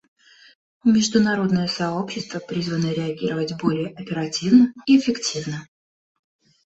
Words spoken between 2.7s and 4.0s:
реагировать более